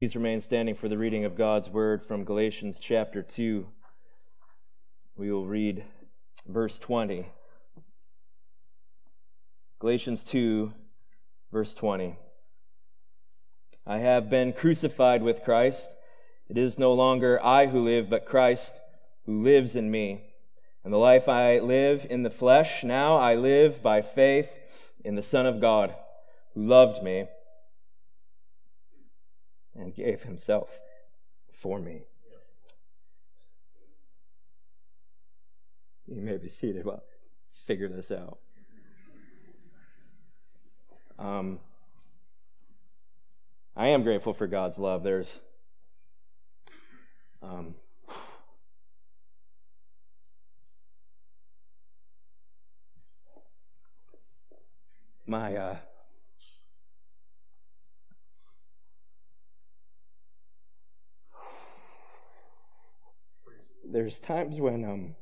[0.00, 3.66] Please remain standing for the reading of God's word from Galatians chapter 2.
[5.16, 5.82] We will read
[6.46, 7.26] verse 20.
[9.80, 10.72] Galatians 2,
[11.50, 12.16] verse 20.
[13.84, 15.88] I have been crucified with Christ.
[16.48, 18.74] It is no longer I who live, but Christ
[19.26, 20.26] who lives in me.
[20.84, 24.60] And the life I live in the flesh, now I live by faith
[25.04, 25.92] in the Son of God,
[26.54, 27.26] who loved me
[29.78, 30.80] and gave himself
[31.52, 32.02] for me.
[36.06, 37.00] You may be seated while I
[37.66, 38.38] figure this out.
[41.18, 41.58] Um,
[43.76, 45.02] I am grateful for God's love.
[45.02, 45.40] There's
[47.42, 47.74] um,
[55.26, 55.76] my uh,
[63.90, 65.14] there's times when um,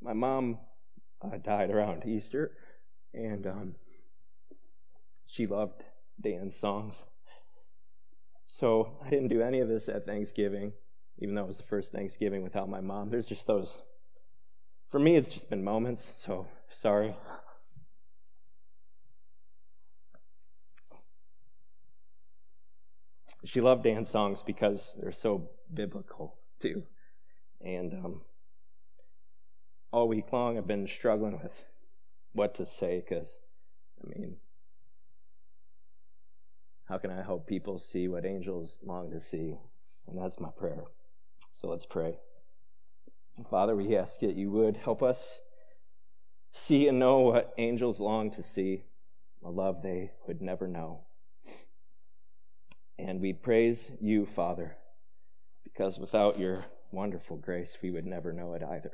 [0.00, 0.58] my mom
[1.22, 2.52] uh, died around Easter,
[3.12, 3.74] and um,
[5.26, 5.82] she loved
[6.20, 7.04] Dan's songs.
[8.46, 10.72] So I didn't do any of this at Thanksgiving,
[11.18, 13.10] even though it was the first Thanksgiving without my mom.
[13.10, 13.82] There's just those.
[14.90, 17.16] For me, it's just been moments, so sorry.
[23.44, 26.84] She loved Dan's songs because they're so biblical, too.
[27.60, 28.22] And um,
[29.92, 31.64] all week long, I've been struggling with
[32.32, 33.40] what to say because,
[34.02, 34.36] I mean,
[36.88, 39.56] how can I help people see what angels long to see?
[40.06, 40.84] And that's my prayer.
[41.50, 42.18] So let's pray.
[43.50, 45.40] Father, we ask that you would help us
[46.52, 48.84] see and know what angels long to see,
[49.44, 51.00] a love they would never know.
[52.98, 54.76] And we praise you, Father,
[55.62, 58.92] because without your wonderful grace, we would never know it either.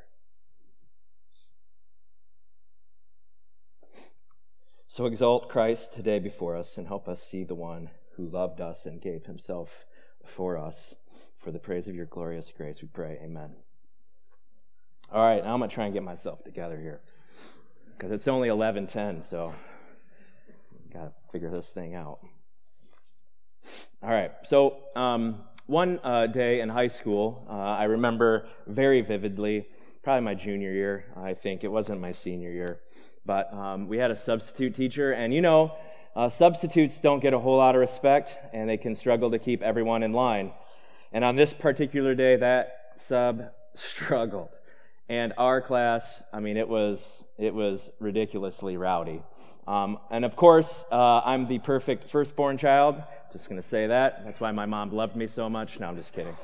[4.88, 8.86] So exalt Christ today before us and help us see the one who loved us
[8.86, 9.84] and gave himself
[10.24, 10.94] for us.
[11.38, 13.18] For the praise of your glorious grace, we pray.
[13.22, 13.54] Amen.
[15.12, 17.00] All right, now I'm going to try and get myself together here
[17.96, 19.54] because it's only 11:10, so
[20.92, 22.20] got to figure this thing out.
[24.02, 24.32] All right.
[24.44, 29.68] So, um, one uh, day in high school, uh, I remember very vividly,
[30.02, 31.62] probably my junior year, I think.
[31.62, 32.80] It wasn't my senior year.
[33.24, 35.76] But um, we had a substitute teacher, and you know,
[36.16, 39.62] uh, substitutes don't get a whole lot of respect, and they can struggle to keep
[39.62, 40.52] everyone in line.
[41.12, 44.48] And on this particular day, that sub struggled.
[45.08, 49.22] And our class, I mean, it was, it was ridiculously rowdy.
[49.70, 53.00] Um, and of course, uh, I'm the perfect firstborn child.
[53.32, 54.24] Just going to say that.
[54.24, 55.78] That's why my mom loved me so much.
[55.78, 56.36] No, I'm just kidding.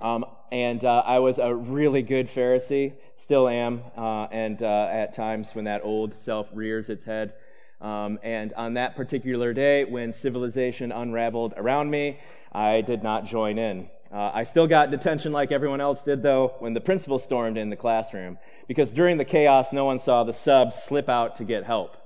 [0.00, 5.14] Um, and uh, I was a really good Pharisee, still am, uh, and uh, at
[5.14, 7.34] times when that old self rears its head.
[7.80, 12.18] Um, and on that particular day, when civilization unraveled around me,
[12.50, 13.88] I did not join in.
[14.10, 17.68] Uh, I still got detention like everyone else did, though, when the principal stormed in
[17.68, 21.64] the classroom, because during the chaos, no one saw the sub slip out to get
[21.64, 21.96] help.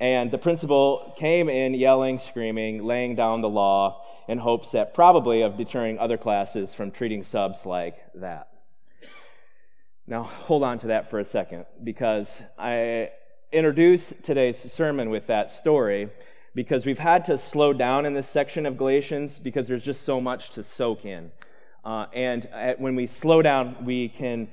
[0.00, 5.42] And the principal came in yelling, screaming, laying down the law in hopes that probably
[5.42, 8.48] of deterring other classes from treating subs like that.
[10.08, 13.10] Now, hold on to that for a second because I
[13.52, 16.10] introduce today's sermon with that story
[16.56, 20.22] because we've had to slow down in this section of Galatians because there's just so
[20.22, 21.30] much to soak in.
[21.84, 24.48] Uh, and at, when we slow down, we can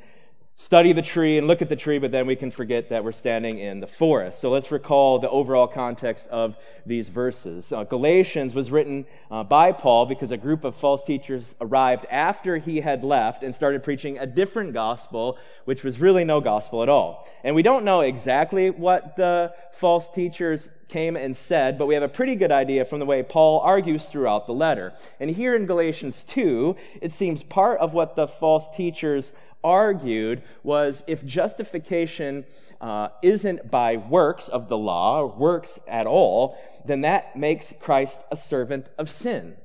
[0.56, 3.12] study the tree and look at the tree, but then we can forget that we're
[3.12, 4.40] standing in the forest.
[4.40, 6.56] So let's recall the overall context of
[6.86, 7.72] these verses.
[7.72, 12.58] Uh, Galatians was written uh, by Paul because a group of false teachers arrived after
[12.58, 16.90] he had left and started preaching a different gospel, which was really no gospel at
[16.90, 17.28] all.
[17.44, 22.04] And we don't know exactly what the false teachers came and said, but we have
[22.04, 24.94] a pretty good idea from the way Paul argues throughout the letter.
[25.20, 29.34] And here in Galatians 2, it seems part of what the false teachers
[29.64, 32.46] argued was if justification
[32.82, 38.20] uh, isn't by works of the law, or works at all, then that makes Christ
[38.32, 39.56] a servant of sin,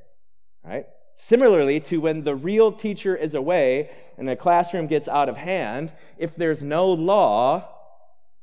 [0.64, 0.86] right?
[1.16, 5.92] Similarly to when the real teacher is away and the classroom gets out of hand,
[6.16, 7.68] if there's no law,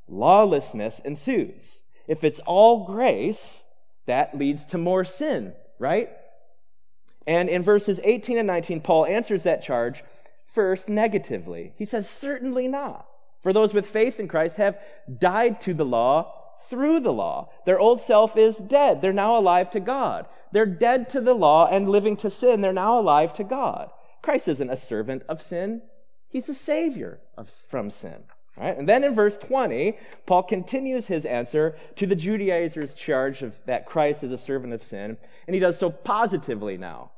[0.07, 1.81] lawlessness ensues.
[2.07, 3.63] If it's all grace,
[4.05, 6.09] that leads to more sin, right?
[7.27, 10.03] And in verses 18 and 19, Paul answers that charge
[10.55, 11.73] first negatively.
[11.77, 13.07] He says, Certainly not.
[13.43, 14.79] For those with faith in Christ have
[15.19, 16.33] died to the law
[16.67, 17.49] through the law.
[17.65, 19.01] Their old self is dead.
[19.01, 20.25] They're now alive to God.
[20.51, 22.61] They're dead to the law and living to sin.
[22.61, 23.91] They're now alive to God.
[24.23, 25.83] Christ isn't a servant of sin.
[26.27, 28.23] He's a savior of, from sin.
[28.57, 28.77] Right?
[28.77, 33.85] And then in verse 20, Paul continues his answer to the Judaizers' charge of that
[33.85, 37.11] Christ is a servant of sin, and he does so positively now.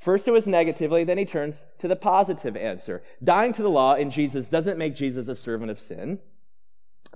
[0.00, 3.02] First it was negatively, then he turns to the positive answer.
[3.22, 6.20] Dying to the law in Jesus doesn't make Jesus a servant of sin,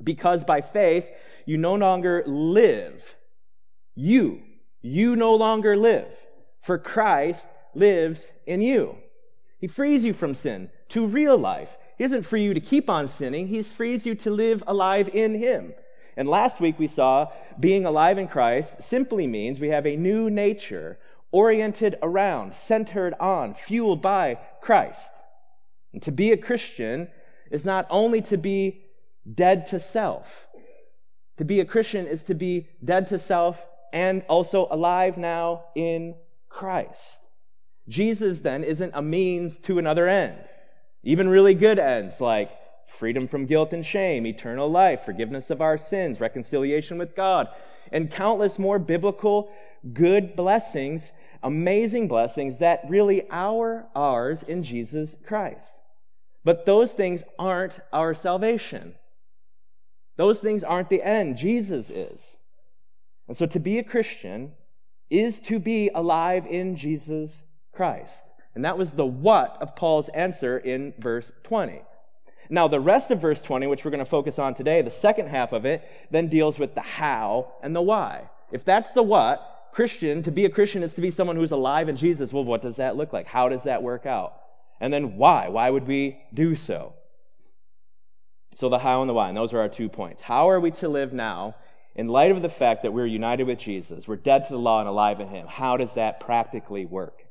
[0.02, 1.08] because by faith
[1.46, 3.16] you no longer live.
[3.94, 4.42] You,
[4.82, 6.12] you no longer live,
[6.60, 8.98] for Christ lives in you.
[9.58, 11.78] He frees you from sin to real life.
[11.96, 15.36] He doesn't free you to keep on sinning, He frees you to live alive in
[15.36, 15.72] Him.
[16.18, 17.28] And last week we saw
[17.58, 20.98] being alive in Christ simply means we have a new nature
[21.34, 25.10] oriented around, centered on, fueled by Christ.
[25.92, 27.08] And to be a Christian
[27.50, 28.84] is not only to be
[29.34, 30.46] dead to self.
[31.38, 36.14] To be a Christian is to be dead to self and also alive now in
[36.48, 37.18] Christ.
[37.88, 40.38] Jesus then isn't a means to another end.
[41.02, 42.52] Even really good ends like
[42.86, 47.48] freedom from guilt and shame, eternal life, forgiveness of our sins, reconciliation with God,
[47.90, 49.50] and countless more biblical
[49.92, 51.12] good blessings,
[51.44, 55.74] amazing blessings that really are ours in Jesus Christ.
[56.42, 58.94] But those things aren't our salvation.
[60.16, 61.36] Those things aren't the end.
[61.36, 62.38] Jesus is.
[63.28, 64.52] And so to be a Christian
[65.10, 67.42] is to be alive in Jesus
[67.72, 68.22] Christ.
[68.54, 71.82] And that was the what of Paul's answer in verse 20.
[72.50, 75.28] Now, the rest of verse 20, which we're going to focus on today, the second
[75.28, 78.28] half of it, then deals with the how and the why.
[78.52, 81.88] If that's the what, Christian, to be a Christian is to be someone who's alive
[81.88, 82.32] in Jesus.
[82.32, 83.26] Well, what does that look like?
[83.26, 84.34] How does that work out?
[84.78, 85.48] And then why?
[85.48, 86.94] Why would we do so?
[88.54, 90.22] So, the how and the why, and those are our two points.
[90.22, 91.56] How are we to live now
[91.96, 94.06] in light of the fact that we're united with Jesus?
[94.06, 95.48] We're dead to the law and alive in Him.
[95.48, 97.24] How does that practically work?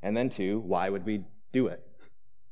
[0.00, 1.84] And then, two, why would we do it?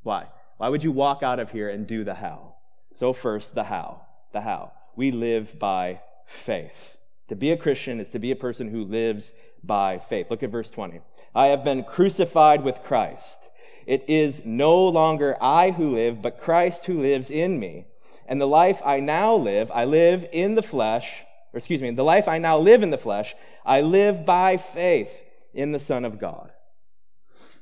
[0.03, 0.27] Why?
[0.57, 2.57] Why would you walk out of here and do the how?
[2.95, 4.07] So, first, the how.
[4.33, 4.73] The how.
[4.97, 6.96] We live by faith.
[7.29, 9.33] To be a Christian is to be a person who lives
[9.63, 10.31] by faith.
[10.31, 11.01] Look at verse 20.
[11.35, 13.51] I have been crucified with Christ.
[13.87, 17.87] It is no longer I who live, but Christ who lives in me.
[18.27, 22.03] And the life I now live, I live in the flesh, or excuse me, the
[22.03, 23.35] life I now live in the flesh,
[23.65, 25.23] I live by faith
[25.55, 26.51] in the Son of God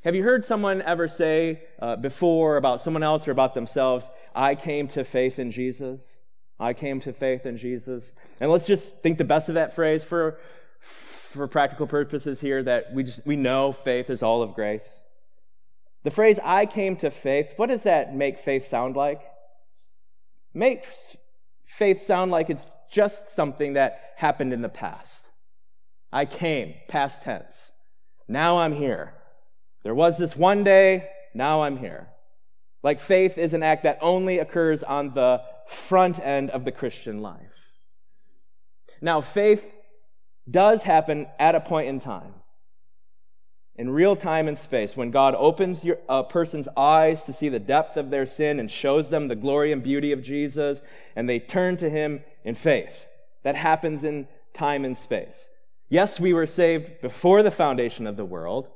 [0.05, 4.55] have you heard someone ever say uh, before about someone else or about themselves, I
[4.55, 6.21] came to faith in Jesus?
[6.65, 8.13] I came to faith in Jesus.
[8.41, 10.39] And let's just think the best of that phrase for,
[10.81, 15.05] for practical purposes here that we, just, we know faith is all of grace.
[16.05, 19.21] The phrase, I came to faith, what does that make faith sound like?
[20.53, 20.85] Make
[21.67, 25.27] faith sound like it's just something that happened in the past.
[26.13, 27.73] I came, past tense.
[28.29, 29.15] Now I'm here.
[29.83, 32.09] There was this one day, now I'm here.
[32.83, 37.21] Like faith is an act that only occurs on the front end of the Christian
[37.21, 37.41] life.
[39.01, 39.73] Now, faith
[40.51, 42.35] does happen at a point in time,
[43.77, 47.59] in real time and space, when God opens your, a person's eyes to see the
[47.59, 50.83] depth of their sin and shows them the glory and beauty of Jesus,
[51.17, 53.07] and they turn to Him in faith.
[53.43, 55.51] That happens in time and space.
[55.89, 58.69] Yes, we were saved before the foundation of the world,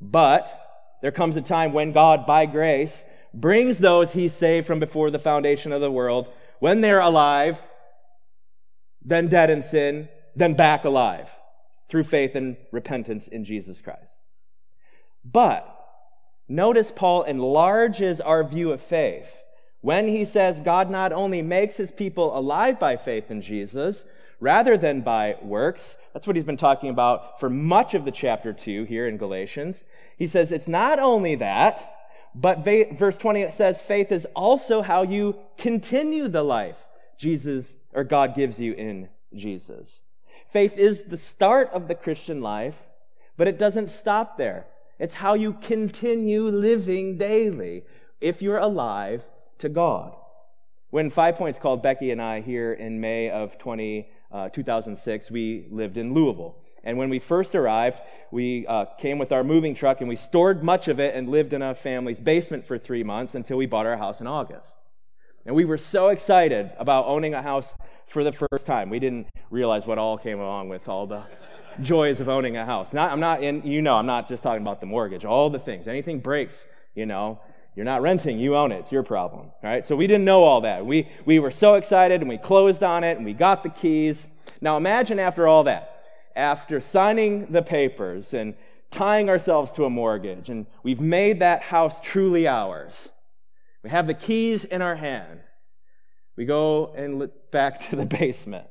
[0.00, 3.04] but there comes a time when God, by grace,
[3.34, 6.28] brings those he saved from before the foundation of the world,
[6.60, 7.62] when they're alive,
[9.02, 11.30] then dead in sin, then back alive
[11.88, 14.20] through faith and repentance in Jesus Christ.
[15.24, 15.68] But
[16.48, 19.42] notice Paul enlarges our view of faith
[19.80, 24.04] when he says God not only makes his people alive by faith in Jesus,
[24.40, 25.96] rather than by works.
[26.12, 29.84] That's what he's been talking about for much of the chapter 2 here in Galatians.
[30.16, 31.93] He says it's not only that,
[32.34, 36.86] but verse 20 it says faith is also how you continue the life
[37.16, 40.02] Jesus or God gives you in Jesus.
[40.48, 42.76] Faith is the start of the Christian life,
[43.36, 44.66] but it doesn't stop there.
[44.98, 47.84] It's how you continue living daily
[48.20, 49.24] if you're alive
[49.58, 50.14] to God.
[50.90, 55.66] When Five Points called Becky and I here in May of 20, uh, 2006, we
[55.70, 56.56] lived in Louisville.
[56.82, 57.98] And when we first arrived,
[58.30, 61.52] we uh, came with our moving truck and we stored much of it and lived
[61.52, 64.76] in a family's basement for three months until we bought our house in August.
[65.46, 67.74] And we were so excited about owning a house
[68.06, 68.90] for the first time.
[68.90, 71.22] We didn't realize what all came along with all the
[71.80, 72.92] joys of owning a house.
[72.92, 75.58] Not, I'm not in, you know, I'm not just talking about the mortgage, all the
[75.58, 75.86] things.
[75.86, 77.40] Anything breaks, you know,
[77.74, 78.80] You're not renting, you own it.
[78.80, 79.46] It's your problem.
[79.46, 79.86] All right?
[79.86, 80.86] So we didn't know all that.
[80.86, 84.26] We, we were so excited and we closed on it and we got the keys.
[84.60, 86.04] Now imagine after all that,
[86.36, 88.54] after signing the papers and
[88.90, 93.08] tying ourselves to a mortgage, and we've made that house truly ours.
[93.82, 95.40] We have the keys in our hand.
[96.36, 98.66] We go and look back to the basement.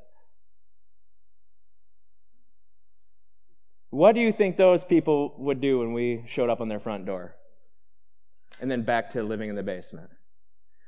[3.89, 7.05] What do you think those people would do when we showed up on their front
[7.05, 7.35] door?
[8.59, 10.09] And then back to living in the basement.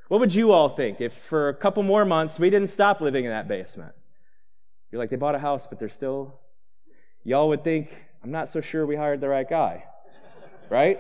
[0.07, 3.25] What would you all think if for a couple more months we didn't stop living
[3.25, 3.93] in that basement?
[4.91, 6.39] You're like, they bought a house, but they're still.
[7.23, 9.83] Y'all would think, I'm not so sure we hired the right guy.
[10.69, 10.99] right?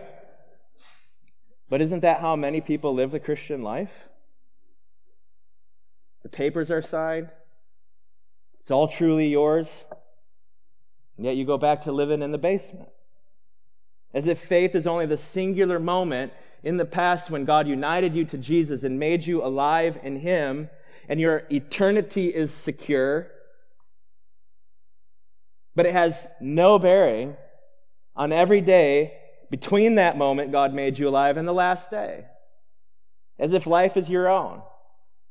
[1.69, 3.91] But isn't that how many people live the Christian life?
[6.23, 7.29] The papers are signed,
[8.59, 9.85] it's all truly yours.
[11.17, 12.89] Yet you go back to living in the basement.
[14.13, 16.33] As if faith is only the singular moment
[16.65, 20.69] in the past when God united you to Jesus and made you alive in Him,
[21.07, 23.31] and your eternity is secure.
[25.75, 27.37] But it has no bearing
[28.15, 29.13] on every day
[29.51, 32.25] between that moment God made you alive and the last day.
[33.37, 34.63] As if life is your own.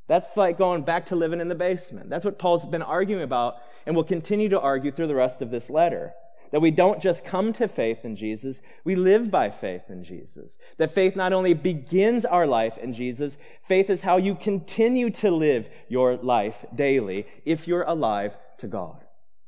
[0.06, 2.10] That's like going back to living in the basement.
[2.10, 5.50] That's what Paul's been arguing about and will continue to argue through the rest of
[5.50, 6.12] this letter.
[6.54, 10.56] That we don't just come to faith in Jesus, we live by faith in Jesus.
[10.76, 15.32] That faith not only begins our life in Jesus, faith is how you continue to
[15.32, 19.04] live your life daily if you're alive to God.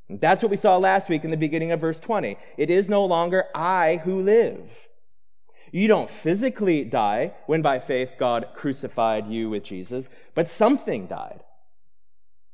[0.09, 2.39] And that's what we saw last week in the beginning of verse 20.
[2.57, 4.89] It is no longer I who live.
[5.71, 11.45] You don't physically die when by faith God crucified you with Jesus, but something died.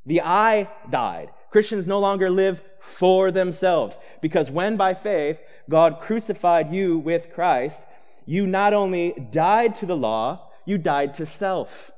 [0.05, 1.31] The I died.
[1.53, 7.83] Christians no longer live for themselves because when by faith God crucified you with Christ,
[8.25, 11.91] you not only died to the law, you died to self.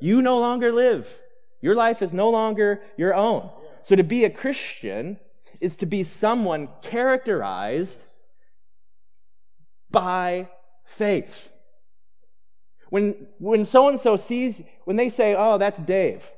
[0.00, 1.20] You no longer live.
[1.60, 3.50] Your life is no longer your own.
[3.82, 5.18] So to be a Christian
[5.60, 8.00] is to be someone characterized
[9.90, 10.48] by
[10.86, 11.52] faith.
[12.88, 16.30] When, when so and so sees, when they say, oh, that's Dave,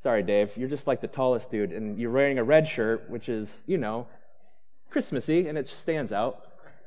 [0.00, 3.28] Sorry, Dave, you're just like the tallest dude, and you're wearing a red shirt, which
[3.28, 4.06] is, you know,
[4.88, 6.42] Christmassy, and it stands out.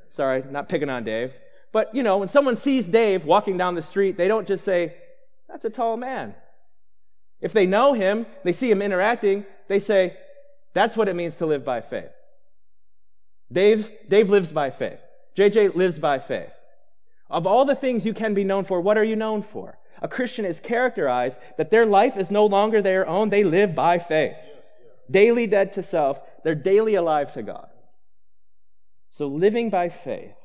[0.09, 1.31] Sorry, not picking on Dave.
[1.71, 4.95] But, you know, when someone sees Dave walking down the street, they don't just say,
[5.47, 6.33] that's a tall man.
[7.39, 10.17] If they know him, they see him interacting, they say,
[10.73, 12.09] that's what it means to live by faith.
[13.51, 15.01] Dave, Dave lives by faith.
[15.37, 16.53] JJ lives by faith.
[17.29, 19.77] Of all the things you can be known for, what are you known for?
[20.03, 23.29] A Christian is characterized that their life is no longer their own.
[23.29, 24.37] They live by faith.
[25.09, 27.69] Daily dead to self, they're daily alive to God.
[29.09, 30.35] So living by faith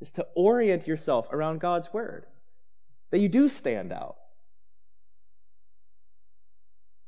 [0.00, 2.26] is to orient yourself around God's word,
[3.10, 4.16] that you do stand out.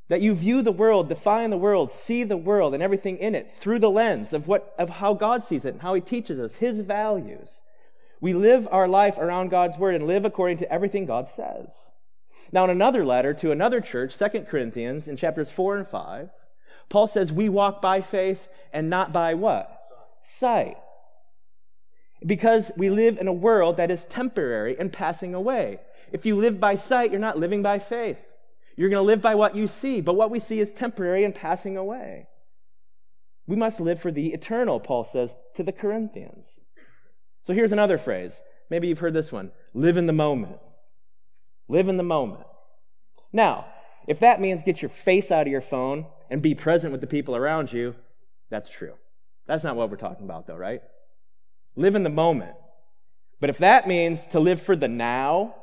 [0.09, 3.53] That you view the world, define the world, see the world and everything in it
[3.53, 6.57] through the lens of, what, of how God sees it and how He teaches us,
[6.57, 7.63] His values.
[8.21, 11.91] We live our life around God's word and live according to everything God says.
[12.53, 16.31] Now, in another letter to another church, 2 Corinthians, in chapters 4 and 5,
[16.89, 19.71] Paul says, We walk by faith and not by what?
[20.23, 20.77] Sight.
[22.25, 25.81] Because we live in a world that is temporary and passing away.
[26.13, 28.35] If you live by sight, you're not living by faith.
[28.77, 31.35] You're going to live by what you see, but what we see is temporary and
[31.35, 32.27] passing away.
[33.47, 36.61] We must live for the eternal, Paul says to the Corinthians.
[37.43, 38.43] So here's another phrase.
[38.69, 40.59] Maybe you've heard this one live in the moment.
[41.69, 42.45] Live in the moment.
[43.33, 43.67] Now,
[44.07, 47.07] if that means get your face out of your phone and be present with the
[47.07, 47.95] people around you,
[48.51, 48.95] that's true.
[49.47, 50.83] That's not what we're talking about, though, right?
[51.77, 52.55] Live in the moment.
[53.41, 55.55] But if that means to live for the now,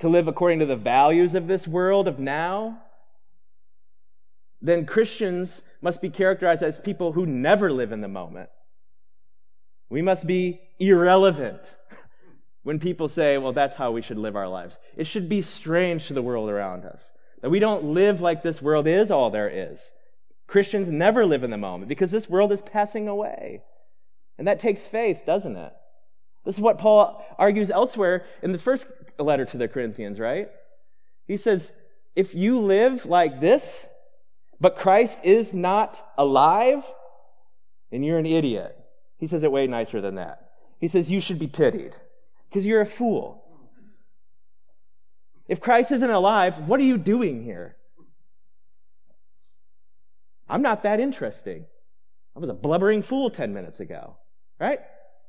[0.00, 2.82] to live according to the values of this world of now,
[4.60, 8.48] then Christians must be characterized as people who never live in the moment.
[9.92, 11.60] We must be irrelevant
[12.62, 14.78] when people say, well, that's how we should live our lives.
[14.96, 18.62] It should be strange to the world around us that we don't live like this
[18.62, 19.92] world is all there is.
[20.46, 23.64] Christians never live in the moment because this world is passing away.
[24.38, 25.74] And that takes faith, doesn't it?
[26.46, 28.86] This is what Paul argues elsewhere in the first
[29.18, 30.48] letter to the Corinthians, right?
[31.26, 31.70] He says,
[32.16, 33.86] if you live like this,
[34.58, 36.82] but Christ is not alive,
[37.90, 38.78] then you're an idiot.
[39.22, 40.50] He says it way nicer than that.
[40.80, 41.94] He says, You should be pitied
[42.48, 43.44] because you're a fool.
[45.46, 47.76] If Christ isn't alive, what are you doing here?
[50.48, 51.66] I'm not that interesting.
[52.34, 54.16] I was a blubbering fool 10 minutes ago,
[54.58, 54.80] right?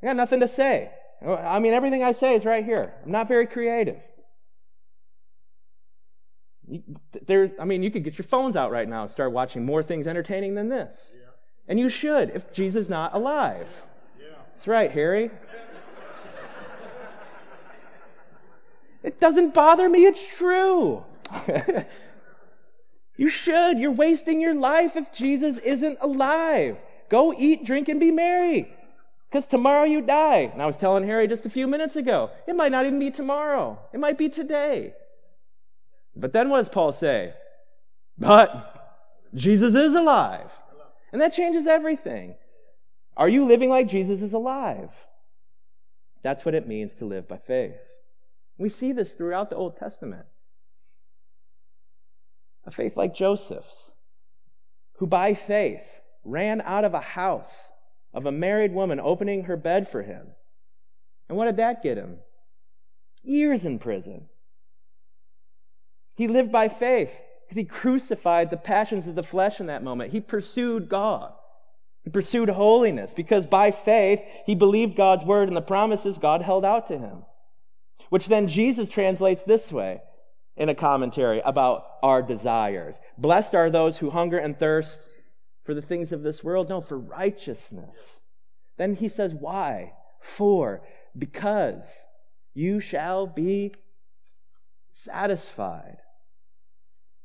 [0.01, 0.89] I got nothing to say.
[1.23, 2.95] I mean, everything I say is right here.
[3.05, 4.01] I'm not very creative.
[7.27, 9.83] There's, I mean, you could get your phones out right now and start watching more
[9.83, 11.15] things entertaining than this.
[11.15, 11.32] Yeah.
[11.67, 13.83] And you should if Jesus is not alive.
[14.19, 14.35] Yeah.
[14.51, 15.31] That's right, Harry.
[19.03, 21.03] it doesn't bother me, it's true.
[23.17, 23.79] you should.
[23.79, 26.77] You're wasting your life if Jesus isn't alive.
[27.09, 28.73] Go eat, drink, and be merry.
[29.29, 30.49] Because tomorrow you die.
[30.53, 33.09] And I was telling Harry just a few minutes ago, it might not even be
[33.09, 34.93] tomorrow, it might be today.
[36.15, 37.33] But then what does Paul say?
[38.17, 40.51] But Jesus is alive.
[41.13, 42.35] And that changes everything.
[43.15, 44.89] Are you living like Jesus is alive?
[46.23, 47.77] That's what it means to live by faith.
[48.57, 50.25] We see this throughout the Old Testament.
[52.65, 53.91] A faith like Joseph's,
[54.97, 57.73] who by faith ran out of a house
[58.13, 60.29] of a married woman opening her bed for him.
[61.29, 62.19] And what did that get him?
[63.21, 64.29] Years in prison.
[66.15, 70.11] He lived by faith because he crucified the passions of the flesh in that moment.
[70.11, 71.33] He pursued God.
[72.03, 76.65] He pursued holiness because by faith he believed God's word and the promises God held
[76.65, 77.23] out to him.
[78.09, 80.01] Which then Jesus translates this way
[80.55, 82.99] in a commentary about our desires.
[83.17, 85.01] Blessed are those who hunger and thirst
[85.63, 86.69] for the things of this world.
[86.69, 88.19] No, for righteousness.
[88.77, 89.93] Then he says, why?
[90.21, 90.83] For,
[91.17, 92.05] because
[92.53, 93.73] you shall be
[94.89, 95.97] satisfied.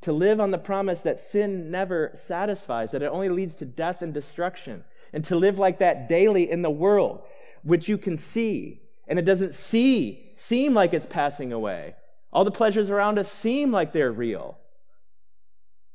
[0.02, 4.00] To live on the promise that sin never satisfies, that it only leads to death
[4.00, 4.84] and destruction.
[5.12, 7.22] And to live like that daily in the world,
[7.62, 11.94] which you can see, and it doesn't see, seem like it's passing away.
[12.32, 14.58] All the pleasures around us seem like they're real.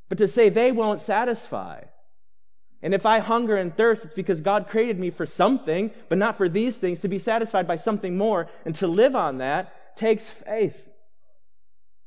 [0.10, 1.84] But to say they won't satisfy,
[2.84, 6.38] and if I hunger and thirst, it's because God created me for something, but not
[6.38, 8.50] for these things, to be satisfied by something more.
[8.66, 10.90] And to live on that takes faith.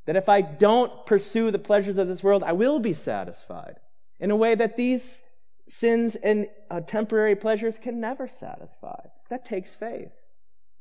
[0.06, 3.76] That if I don't pursue the pleasures of this world, I will be satisfied
[4.18, 5.22] in a way that these
[5.68, 9.00] sins and uh, temporary pleasures can never satisfy.
[9.30, 10.12] That takes faith.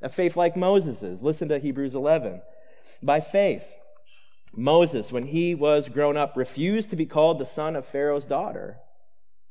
[0.01, 1.23] A faith like Moses's.
[1.23, 2.41] Listen to Hebrews 11.
[3.01, 3.73] By faith,
[4.53, 8.77] Moses, when he was grown up, refused to be called the son of Pharaoh's daughter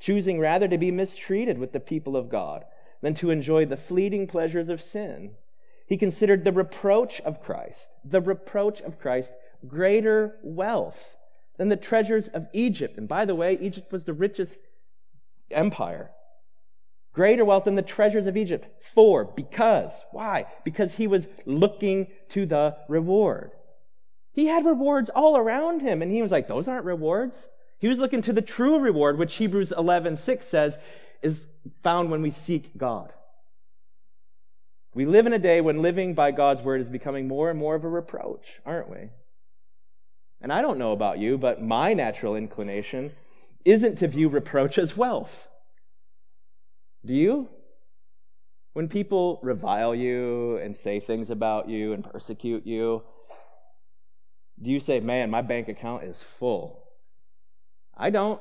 [0.04, 2.64] choosing rather to be mistreated with the people of God
[3.00, 5.32] than to enjoy the fleeting pleasures of sin.
[5.86, 9.32] He considered the reproach of Christ, the reproach of Christ,
[9.68, 11.16] greater wealth
[11.56, 12.98] than the treasures of Egypt.
[12.98, 14.60] And by the way, Egypt was the richest
[15.50, 16.10] empire.
[17.12, 18.82] Greater wealth than the treasures of Egypt.
[18.82, 20.04] For, because.
[20.10, 20.46] Why?
[20.64, 23.52] Because he was looking to the reward.
[24.32, 27.48] He had rewards all around him, and he was like, Those aren't rewards.
[27.78, 30.78] He was looking to the true reward, which Hebrews 11, 6 says
[31.22, 31.46] is
[31.82, 33.12] found when we seek God.
[34.94, 37.74] We live in a day when living by God's word is becoming more and more
[37.74, 39.10] of a reproach, aren't we?
[40.44, 43.12] And I don't know about you, but my natural inclination
[43.64, 45.48] isn't to view reproach as wealth.
[47.02, 47.48] Do you?
[48.74, 53.04] When people revile you and say things about you and persecute you,
[54.60, 56.90] do you say, man, my bank account is full?
[57.96, 58.38] I don't.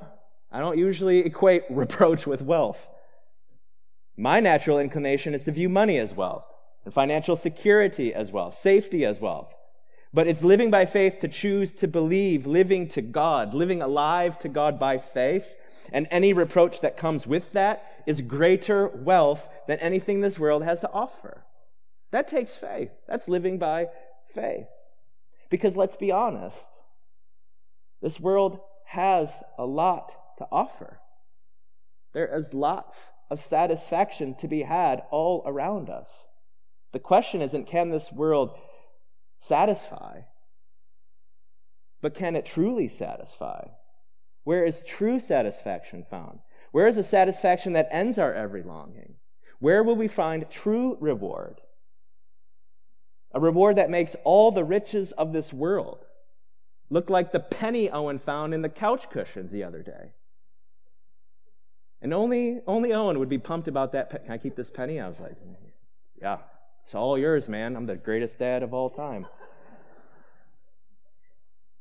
[0.52, 2.90] I don't usually equate reproach with wealth.
[4.18, 6.44] My natural inclination is to view money as wealth,
[6.84, 9.54] and financial security as wealth, safety as wealth.
[10.14, 14.50] But it's living by faith to choose to believe, living to God, living alive to
[14.50, 15.56] God by faith.
[15.92, 20.82] And any reproach that comes with that is greater wealth than anything this world has
[20.82, 21.46] to offer.
[22.12, 22.92] That takes faith.
[23.08, 23.88] That's living by
[24.34, 24.68] faith.
[25.50, 26.70] Because let's be honest,
[28.02, 31.00] this world has a lot to offer.
[32.14, 36.28] There is lots of satisfaction to be had all around us.
[36.92, 38.56] The question isn't can this world
[39.44, 40.22] satisfy,
[42.02, 43.66] but can it truly satisfy?
[44.44, 46.40] Where is true satisfaction found?
[46.72, 49.16] Where is a satisfaction that ends our every longing?
[49.60, 51.62] Where will we find true reward?
[53.34, 56.06] A reward that makes all the riches of this world
[56.90, 60.12] look like the penny Owen found in the couch cushions the other day.
[62.02, 64.10] And only, only Owen would be pumped about that.
[64.10, 65.00] Can I keep this penny?
[65.00, 65.56] I was like, mm,
[66.22, 66.40] yeah,
[66.84, 67.76] it's all yours, man.
[67.76, 69.26] I'm the greatest dad of all time.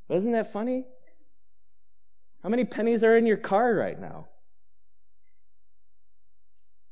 [0.09, 0.85] But isn't that funny?
[2.43, 4.29] How many pennies are in your car right now?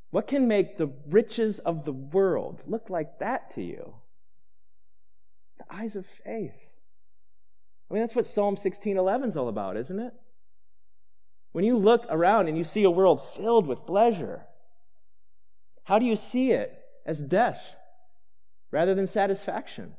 [0.09, 3.95] What can make the riches of the world look like that to you?
[5.57, 6.55] The eyes of faith.
[7.89, 10.13] I mean, that's what Psalm 16:11 is all about, isn't it?
[11.51, 14.47] When you look around and you see a world filled with pleasure,
[15.83, 16.77] how do you see it?
[17.05, 17.75] As death.
[18.71, 19.93] Rather than satisfaction.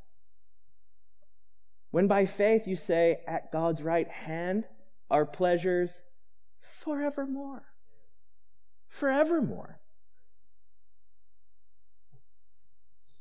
[1.91, 4.65] When by faith you say, At God's right hand
[5.11, 6.03] are pleasures
[6.61, 7.65] forevermore.
[8.89, 9.79] Forevermore.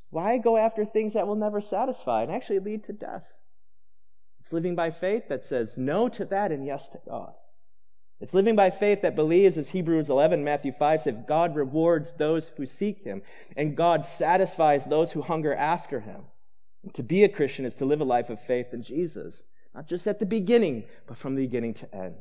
[0.09, 3.33] Why go after things that will never satisfy and actually lead to death?
[4.39, 7.33] It's living by faith that says no to that and yes to God.
[8.21, 12.49] It's living by faith that believes, as Hebrews 11, Matthew 5 says, God rewards those
[12.55, 13.23] who seek him,
[13.57, 16.25] and God satisfies those who hunger after him.
[16.83, 19.87] And to be a Christian is to live a life of faith in Jesus, not
[19.87, 22.15] just at the beginning, but from the beginning to end.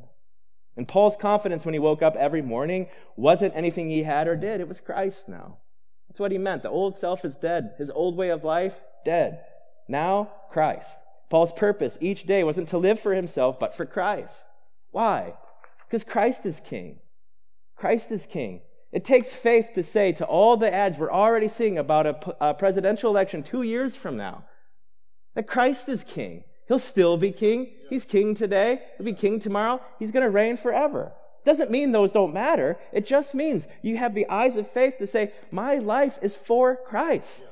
[0.74, 2.86] And Paul's confidence when he woke up every morning
[3.16, 5.58] wasn't anything he had or did, it was Christ now.
[6.08, 6.62] That's what he meant.
[6.62, 9.42] The old self is dead, his old way of life, dead.
[9.86, 10.96] Now, Christ.
[11.28, 14.46] Paul's purpose each day wasn't to live for himself, but for Christ.
[14.90, 15.34] Why?
[15.90, 17.00] Because Christ is king.
[17.74, 18.60] Christ is king.
[18.92, 22.54] It takes faith to say to all the ads we're already seeing about a, a,
[22.54, 24.44] presidential election two years from now
[25.34, 26.44] that Christ is king.
[26.68, 27.72] He'll still be king.
[27.88, 28.82] He's king today.
[28.96, 29.80] He'll be king tomorrow.
[29.98, 31.12] He's going to reign forever.
[31.44, 32.78] Doesn't mean those don't matter.
[32.92, 36.76] It just means you have the eyes of faith to say, My life is for
[36.76, 37.44] Christ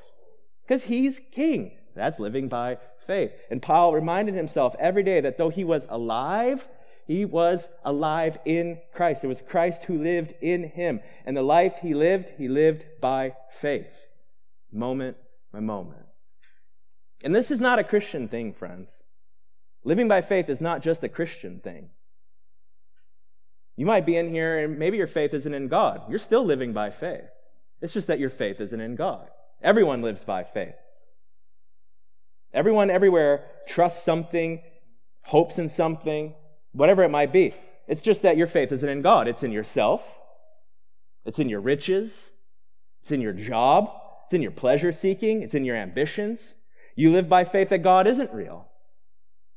[0.62, 1.72] because he's king.
[1.96, 3.32] That's living by faith.
[3.50, 6.68] And Paul reminded himself every day that though he was alive,
[7.08, 9.24] he was alive in Christ.
[9.24, 11.00] It was Christ who lived in him.
[11.24, 13.94] And the life he lived, he lived by faith,
[14.70, 15.16] moment
[15.50, 16.04] by moment.
[17.24, 19.04] And this is not a Christian thing, friends.
[19.84, 21.88] Living by faith is not just a Christian thing.
[23.74, 26.02] You might be in here and maybe your faith isn't in God.
[26.10, 27.30] You're still living by faith.
[27.80, 29.30] It's just that your faith isn't in God.
[29.62, 30.74] Everyone lives by faith.
[32.52, 34.60] Everyone everywhere trusts something,
[35.24, 36.34] hopes in something,
[36.72, 37.54] whatever it might be.
[37.86, 39.28] It's just that your faith isn't in God.
[39.28, 40.02] It's in yourself,
[41.24, 42.30] it's in your riches,
[43.00, 43.90] it's in your job,
[44.24, 46.54] it's in your pleasure seeking, it's in your ambitions.
[46.96, 48.66] You live by faith that God isn't real,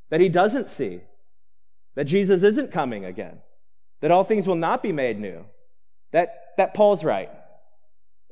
[0.10, 1.02] that He doesn't see,
[1.96, 3.40] that Jesus isn't coming again,
[4.00, 5.46] that all things will not be made new,
[6.12, 7.30] that, that Paul's right.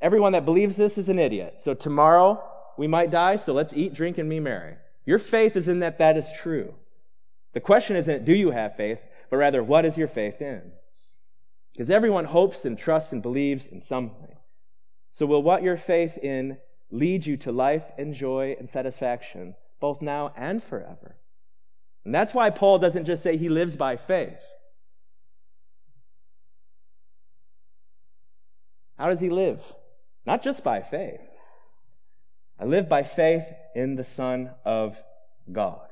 [0.02, 1.56] Everyone that believes this is an idiot.
[1.58, 2.42] So tomorrow
[2.78, 4.76] we might die, so let's eat, drink, and be merry.
[5.06, 6.76] Your faith is in that that is true.
[7.54, 10.72] The question isn't, do you have faith, but rather, what is your faith in?
[11.72, 14.36] Because everyone hopes and trusts and believes in something.
[15.12, 16.58] So, will what your faith in
[16.92, 21.16] lead you to life and joy and satisfaction, both now and forever?
[22.06, 24.44] And that's why Paul doesn't just say he lives by faith.
[28.98, 29.62] How does he live?
[30.26, 31.22] Not just by faith.
[32.60, 35.02] I live by faith in the Son of
[35.52, 35.89] God.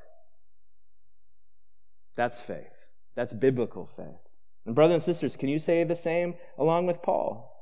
[2.17, 2.73] That's faith.
[3.15, 4.19] That's biblical faith.
[4.65, 7.53] And, brothers and sisters, can you say the same along with Paul?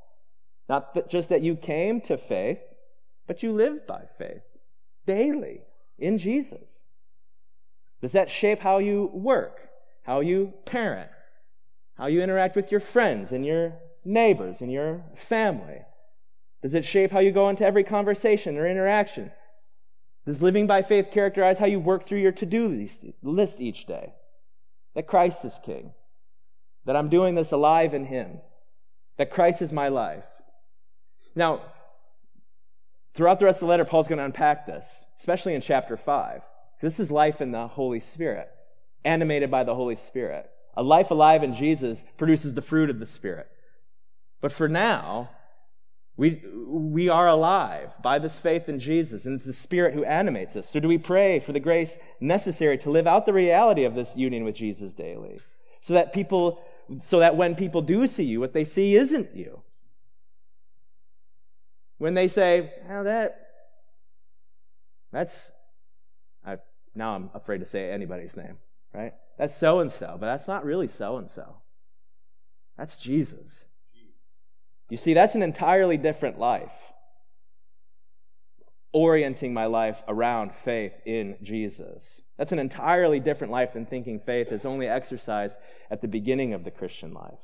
[0.68, 2.58] Not that just that you came to faith,
[3.28, 4.42] but you live by faith
[5.06, 5.62] daily
[6.00, 6.86] in Jesus.
[8.02, 9.70] Does that shape how you work,
[10.04, 11.12] how you parent,
[11.98, 15.82] how you interact with your friends and your neighbors and your family?
[16.62, 19.32] Does it shape how you go into every conversation or interaction?
[20.26, 22.88] Does living by faith characterize how you work through your to do
[23.22, 24.14] list each day?
[24.96, 25.92] That Christ is King,
[26.86, 28.40] that I'm doing this alive in Him,
[29.18, 30.26] that Christ is my life.
[31.36, 31.62] Now,
[33.14, 36.42] throughout the rest of the letter, Paul's going to unpack this, especially in chapter 5.
[36.82, 38.50] This is life in the Holy Spirit,
[39.04, 40.50] animated by the Holy Spirit.
[40.76, 43.48] A life alive in Jesus produces the fruit of the Spirit.
[44.42, 45.30] But for now,
[46.18, 50.56] we, we are alive by this faith in Jesus, and it's the Spirit who animates
[50.56, 50.70] us.
[50.70, 54.16] So, do we pray for the grace necessary to live out the reality of this
[54.16, 55.42] union with Jesus daily?
[55.82, 56.62] So that people,
[57.02, 59.62] so that when people do see you, what they see isn't you.
[61.98, 63.50] When they say, "Now that,
[65.12, 65.52] that's,"
[66.46, 66.58] I,
[66.96, 68.58] now I'm afraid to say anybody's name,
[68.94, 69.14] right?
[69.38, 71.58] That's so and so, but that's not really so and so.
[72.78, 73.66] That's Jesus.
[74.90, 76.94] You see, that's an entirely different life.
[78.94, 82.22] Orienting my life around faith in Jesus.
[82.38, 85.58] That's an entirely different life than thinking faith is only exercised
[85.90, 87.40] at the beginning of the Christian life.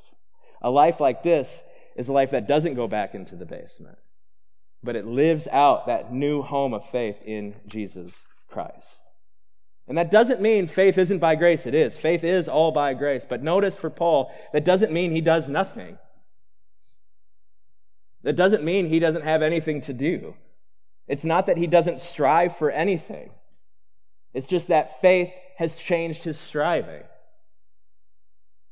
[0.62, 1.62] A life like this
[1.96, 3.98] is a life that doesn't go back into the basement,
[4.82, 9.02] but it lives out that new home of faith in Jesus Christ.
[9.88, 11.66] And that doesn't mean faith isn't by grace.
[11.66, 11.98] It is.
[11.98, 13.26] Faith is all by grace.
[13.28, 15.98] But notice for Paul, that doesn't mean he does nothing.
[18.22, 20.34] That doesn't mean he doesn't have anything to do.
[21.08, 23.30] It's not that he doesn't strive for anything.
[24.32, 27.02] It's just that faith has changed his striving.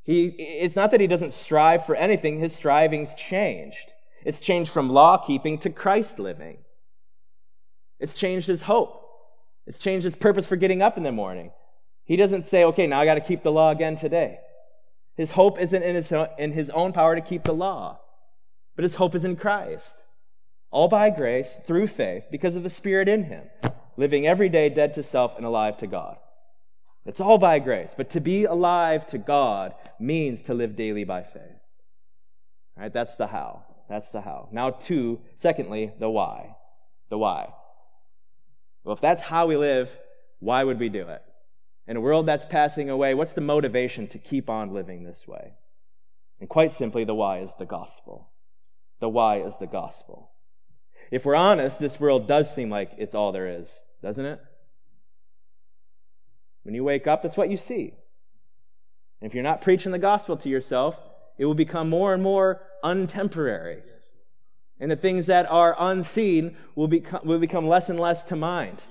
[0.02, 3.90] He, it's not that he doesn't strive for anything, his striving's changed.
[4.24, 6.58] It's changed from law keeping to Christ living.
[7.98, 8.96] It's changed his hope.
[9.66, 11.52] It's changed his purpose for getting up in the morning.
[12.04, 14.38] He doesn't say, okay, now I got to keep the law again today.
[15.16, 18.00] His hope isn't in his, in his own power to keep the law,
[18.80, 19.94] but his hope is in Christ.
[20.70, 23.42] All by grace, through faith, because of the Spirit in him,
[23.98, 26.16] living every day dead to self and alive to God.
[27.04, 27.92] It's all by grace.
[27.94, 31.60] But to be alive to God means to live daily by faith.
[32.74, 33.64] All right, that's the how.
[33.86, 34.48] That's the how.
[34.50, 36.56] Now, two, secondly, the why.
[37.10, 37.52] The why.
[38.82, 39.94] Well, if that's how we live,
[40.38, 41.20] why would we do it?
[41.86, 45.52] In a world that's passing away, what's the motivation to keep on living this way?
[46.40, 48.30] And quite simply, the why is the gospel.
[49.00, 50.30] The why is the gospel.
[51.10, 54.40] If we're honest, this world does seem like it's all there is, doesn't it?
[56.62, 57.94] When you wake up, that's what you see.
[59.20, 60.96] And if you're not preaching the gospel to yourself,
[61.38, 63.82] it will become more and more untemporary.
[64.78, 68.84] And the things that are unseen will become, will become less and less to mind.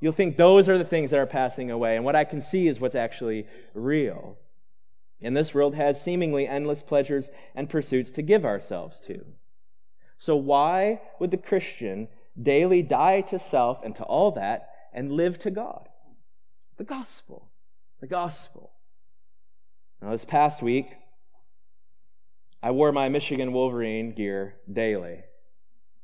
[0.00, 2.68] You'll think those are the things that are passing away, and what I can see
[2.68, 4.36] is what's actually real.
[5.22, 9.24] And this world has seemingly endless pleasures and pursuits to give ourselves to.
[10.18, 12.08] So, why would the Christian
[12.40, 15.88] daily die to self and to all that and live to God?
[16.76, 17.50] The gospel.
[18.00, 18.72] The gospel.
[20.00, 20.88] Now, this past week,
[22.62, 25.20] I wore my Michigan Wolverine gear daily.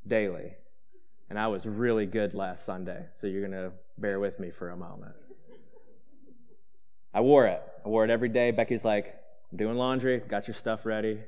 [0.07, 0.53] Daily.
[1.29, 4.69] And I was really good last Sunday, so you're going to bear with me for
[4.69, 5.13] a moment.
[7.13, 7.61] I wore it.
[7.85, 8.51] I wore it every day.
[8.51, 9.15] Becky's like,
[9.51, 11.19] I'm doing laundry, got your stuff ready.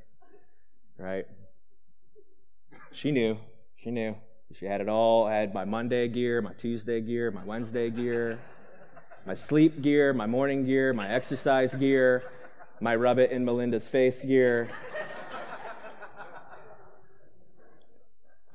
[0.97, 1.25] Right?
[2.93, 3.37] She knew.
[3.75, 4.15] She knew.
[4.57, 5.25] She had it all.
[5.25, 8.39] I had my Monday gear, my Tuesday gear, my Wednesday gear
[9.25, 12.23] my sleep gear, my morning gear, my exercise gear,
[12.81, 14.69] my rub it in Melinda's face gear.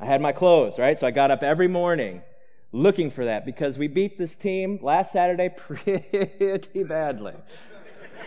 [0.01, 0.99] I had my clothes, right?
[0.99, 2.23] So I got up every morning
[2.71, 7.35] looking for that because we beat this team last Saturday pretty badly.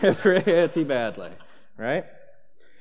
[0.00, 1.30] pretty badly,
[1.76, 2.04] right?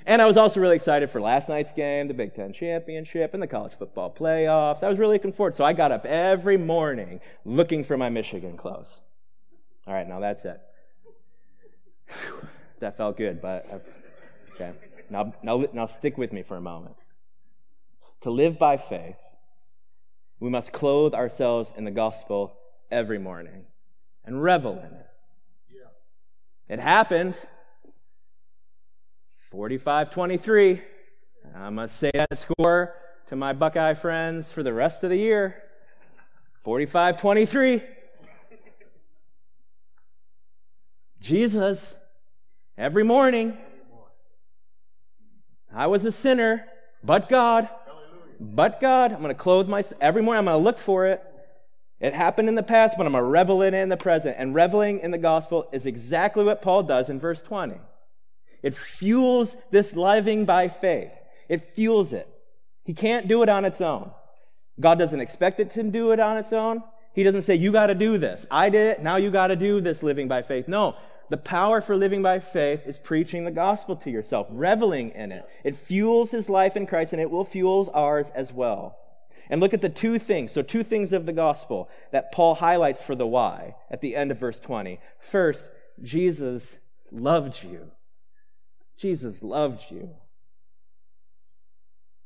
[0.05, 3.41] And I was also really excited for last night's game, the Big Ten Championship, and
[3.41, 4.83] the college football playoffs.
[4.83, 5.53] I was really looking forward.
[5.53, 9.01] So I got up every morning looking for my Michigan clothes.
[9.85, 10.59] All right, now that's it.
[12.07, 12.47] Whew,
[12.79, 13.89] that felt good, but I've,
[14.55, 14.71] okay.
[15.09, 16.95] Now, now, now stick with me for a moment.
[18.21, 19.17] To live by faith,
[20.39, 22.53] we must clothe ourselves in the gospel
[22.89, 23.65] every morning
[24.25, 25.07] and revel in it.
[26.69, 27.37] It happened
[29.51, 30.81] 45 23.
[31.53, 32.95] I'm going to say that score
[33.27, 35.61] to my Buckeye friends for the rest of the year
[36.63, 37.83] 45 23.
[41.19, 41.97] Jesus,
[42.77, 43.57] every morning,
[45.73, 46.65] I was a sinner,
[47.03, 47.67] but God,
[48.39, 50.39] but God, I'm going to clothe myself every morning.
[50.39, 51.21] I'm going to look for it.
[51.99, 54.37] It happened in the past, but I'm going to revel in it in the present.
[54.39, 57.75] And reveling in the gospel is exactly what Paul does in verse 20.
[58.63, 61.21] It fuels this living by faith.
[61.49, 62.27] It fuels it.
[62.83, 64.11] He can't do it on its own.
[64.79, 66.83] God doesn't expect it to do it on its own.
[67.13, 68.45] He doesn't say, You got to do this.
[68.49, 69.03] I did it.
[69.03, 70.67] Now you got to do this living by faith.
[70.67, 70.95] No,
[71.29, 75.45] the power for living by faith is preaching the gospel to yourself, reveling in it.
[75.63, 78.97] It fuels his life in Christ and it will fuel ours as well.
[79.49, 80.51] And look at the two things.
[80.51, 84.31] So, two things of the gospel that Paul highlights for the why at the end
[84.31, 84.99] of verse 20.
[85.19, 85.67] First,
[86.01, 86.77] Jesus
[87.11, 87.91] loved you.
[89.01, 90.11] Jesus loved you.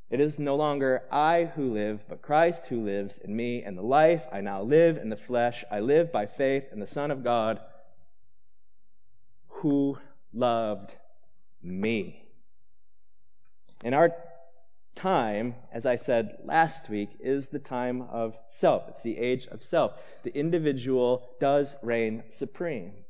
[0.10, 3.82] It is no longer I who live, but Christ who lives in me, and the
[3.82, 7.24] life I now live in the flesh, I live by faith in the Son of
[7.24, 7.62] God
[9.48, 10.00] who
[10.34, 10.96] loved
[11.64, 12.28] me.
[13.82, 14.14] In our
[14.96, 18.90] time, as I said last week, is the time of self.
[18.90, 19.94] It's the age of self.
[20.24, 23.05] The individual does reign supreme.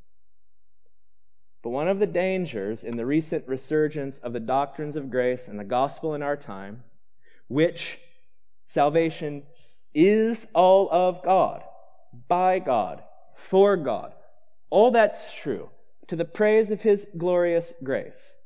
[1.66, 5.60] But one of the dangers in the recent resurgence of the doctrines of grace and
[5.60, 6.84] the gospel in our time,
[7.48, 7.98] which
[8.64, 9.42] salvation
[9.92, 11.64] is all of God,
[12.28, 13.02] by God,
[13.36, 14.14] for God,
[14.70, 15.72] all that's true
[16.06, 18.38] to the praise of his glorious grace.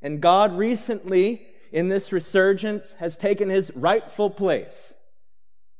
[0.00, 4.94] And God recently, in this resurgence, has taken his rightful place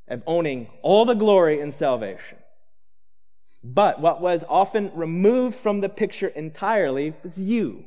[0.09, 2.39] of owning all the glory in salvation.
[3.63, 7.85] But what was often removed from the picture entirely was you.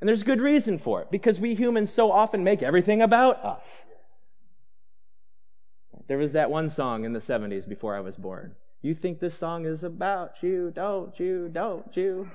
[0.00, 3.86] And there's good reason for it, because we humans so often make everything about us.
[6.08, 8.56] There was that one song in the 70s before I was born.
[8.82, 12.28] You think this song is about you, don't you, don't you?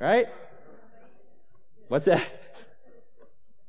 [0.00, 0.26] Right?
[1.88, 2.26] What's that?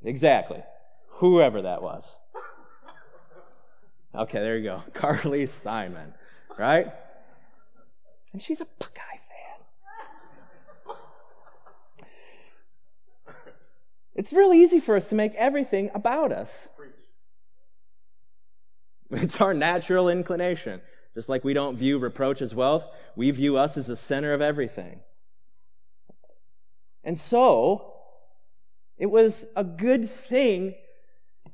[0.04, 0.64] Exactly.
[1.08, 2.04] Whoever that was.
[4.16, 4.84] Okay, there you go.
[4.94, 6.14] Carly Simon,
[6.58, 6.92] right?
[8.34, 9.20] And she's a Buckeye
[10.88, 10.96] fan.
[14.16, 16.70] It's really easy for us to make everything about us.
[19.12, 20.82] It's our natural inclination.
[21.14, 24.42] Just like we don't view reproach as wealth, we view us as the center of
[24.42, 25.02] everything.
[27.04, 27.94] And so,
[28.98, 30.74] it was a good thing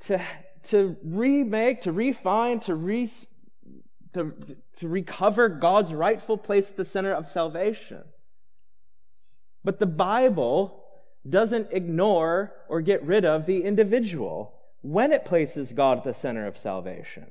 [0.01, 0.21] to,
[0.63, 3.09] to remake, to refine, to, re,
[4.13, 4.33] to,
[4.77, 8.03] to recover God's rightful place at the center of salvation.
[9.63, 10.83] But the Bible
[11.27, 16.47] doesn't ignore or get rid of the individual when it places God at the center
[16.47, 17.27] of salvation.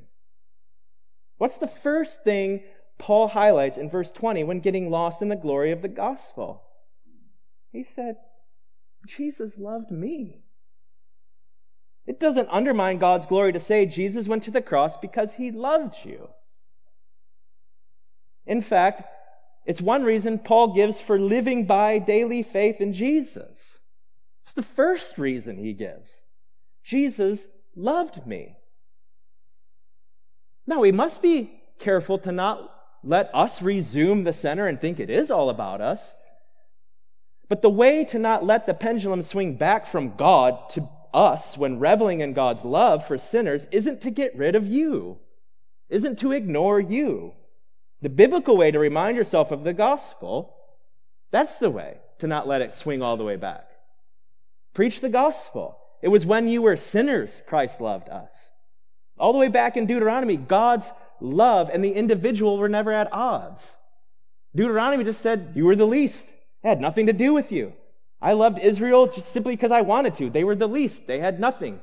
[1.39, 2.63] What's the first thing
[2.99, 6.63] Paul highlights in verse 20 when getting lost in the glory of the gospel?
[7.71, 8.17] He said,
[9.07, 10.43] Jesus loved me.
[12.07, 15.97] It doesn't undermine God's glory to say Jesus went to the cross because he loved
[16.05, 16.29] you.
[18.49, 19.03] In fact,
[19.67, 23.79] it's one reason Paul gives for living by daily faith in Jesus.
[24.41, 26.23] It's the first reason he gives.
[26.83, 28.57] Jesus loved me.
[30.67, 35.11] Now, we must be careful to not let us resume the center and think it
[35.11, 36.15] is all about us.
[37.49, 41.79] But the way to not let the pendulum swing back from God to us when
[41.79, 45.19] reveling in God's love for sinners isn't to get rid of you,
[45.91, 47.35] isn't to ignore you.
[48.01, 50.55] The biblical way to remind yourself of the gospel,
[51.31, 53.69] that's the way to not let it swing all the way back.
[54.75, 55.79] Preach the gospel.
[56.03, 58.51] It was when you were sinners Christ loved us.
[59.19, 63.77] All the way back in Deuteronomy, God's love and the individual were never at odds.
[64.55, 66.27] Deuteronomy just said, You were the least.
[66.63, 67.73] It had nothing to do with you.
[68.21, 70.31] I loved Israel just simply because I wanted to.
[70.31, 71.07] They were the least.
[71.07, 71.81] They had nothing.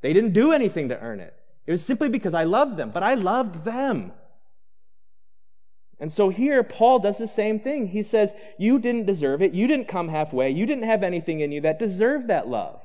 [0.00, 1.34] They didn't do anything to earn it.
[1.66, 4.12] It was simply because I loved them, but I loved them.
[6.00, 7.88] And so here, Paul does the same thing.
[7.88, 9.52] He says, You didn't deserve it.
[9.52, 10.50] You didn't come halfway.
[10.50, 12.82] You didn't have anything in you that deserved that love.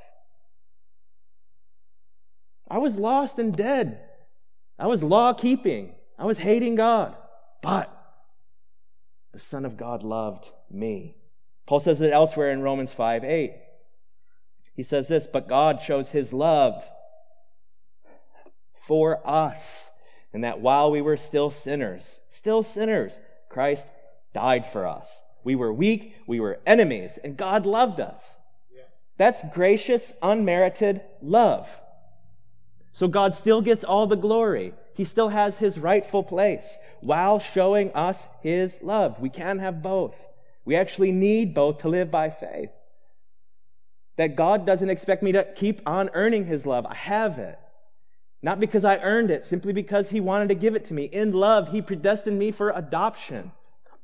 [2.67, 3.99] I was lost and dead.
[4.79, 5.93] I was law keeping.
[6.17, 7.15] I was hating God.
[7.61, 7.95] But
[9.31, 11.15] the Son of God loved me.
[11.65, 13.53] Paul says it elsewhere in Romans 5 8.
[14.75, 16.83] He says this, but God shows his love
[18.75, 19.91] for us,
[20.33, 23.19] and that while we were still sinners, still sinners,
[23.49, 23.87] Christ
[24.33, 25.21] died for us.
[25.43, 28.37] We were weak, we were enemies, and God loved us.
[29.17, 31.81] That's gracious, unmerited love.
[32.91, 34.73] So God still gets all the glory.
[34.95, 39.19] He still has his rightful place while showing us his love.
[39.19, 40.27] We can have both.
[40.65, 42.69] We actually need both to live by faith.
[44.17, 46.85] That God doesn't expect me to keep on earning his love.
[46.85, 47.57] I have it.
[48.43, 51.05] Not because I earned it, simply because he wanted to give it to me.
[51.05, 53.53] In love, he predestined me for adoption,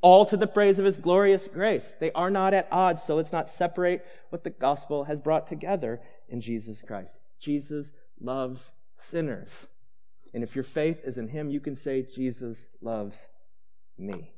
[0.02, 1.94] all to the praise of his glorious grace.
[2.00, 6.00] They are not at odds, so let's not separate what the gospel has brought together
[6.30, 7.18] in Jesus Christ.
[7.38, 9.68] Jesus loves sinners.
[10.34, 13.28] And if your faith is in Him, you can say, Jesus loves
[13.98, 14.34] me.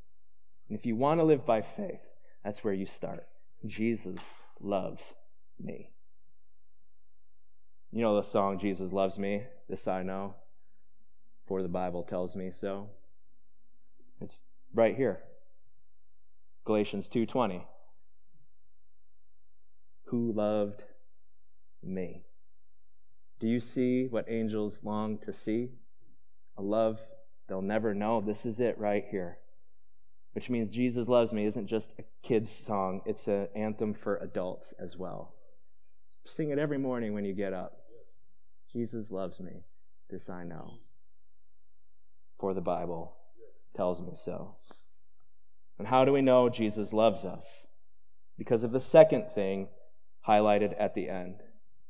[0.68, 2.00] And if you want to live by faith,
[2.42, 3.26] that's where you start.
[3.64, 5.14] Jesus loves
[5.60, 5.92] me.
[7.92, 9.42] You know the song, Jesus Loves Me?
[9.72, 10.34] This I know,
[11.46, 12.90] for the Bible tells me so.
[14.20, 14.42] It's
[14.74, 15.22] right here.
[16.66, 17.64] Galatians 2:20.
[20.08, 20.84] Who loved
[21.82, 22.26] me?
[23.40, 25.70] Do you see what angels long to see?
[26.58, 27.00] A love
[27.48, 28.20] they'll never know.
[28.20, 29.38] This is it right here.
[30.34, 34.74] Which means Jesus Loves Me isn't just a kid's song, it's an anthem for adults
[34.78, 35.32] as well.
[36.26, 37.81] Sing it every morning when you get up.
[38.72, 39.64] Jesus loves me.
[40.08, 40.78] This I know.
[42.38, 43.14] For the Bible
[43.76, 44.56] tells me so.
[45.78, 47.66] And how do we know Jesus loves us?
[48.38, 49.68] Because of the second thing
[50.26, 51.42] highlighted at the end.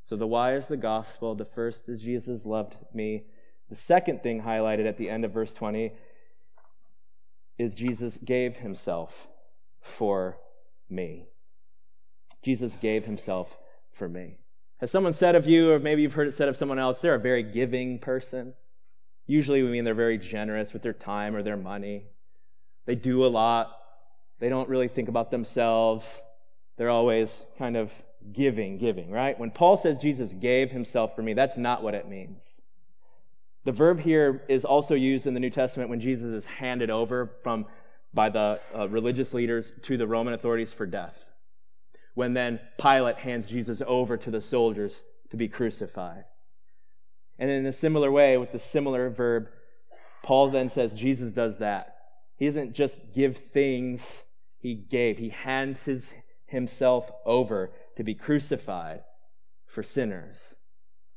[0.02, 1.34] So the why is the gospel.
[1.34, 3.24] The first is Jesus loved me.
[3.68, 5.92] The second thing highlighted at the end of verse 20
[7.58, 9.28] is Jesus gave himself
[9.80, 10.38] for
[10.90, 11.28] me.
[12.42, 13.56] Jesus gave himself
[13.90, 14.38] for me.
[14.82, 17.14] Has someone said of you, or maybe you've heard it said of someone else, they're
[17.14, 18.54] a very giving person?
[19.28, 22.06] Usually we mean they're very generous with their time or their money.
[22.84, 23.78] They do a lot.
[24.40, 26.20] They don't really think about themselves.
[26.78, 27.92] They're always kind of
[28.32, 29.38] giving, giving, right?
[29.38, 32.60] When Paul says Jesus gave himself for me, that's not what it means.
[33.62, 37.36] The verb here is also used in the New Testament when Jesus is handed over
[37.44, 37.66] from
[38.12, 41.24] by the uh, religious leaders to the Roman authorities for death.
[42.14, 46.24] When then Pilate hands Jesus over to the soldiers to be crucified.
[47.38, 49.48] And in a similar way, with the similar verb,
[50.22, 51.96] Paul then says Jesus does that.
[52.36, 54.22] He doesn't just give things,
[54.58, 55.18] he gave.
[55.18, 56.12] He hands his,
[56.46, 59.02] himself over to be crucified
[59.66, 60.56] for sinners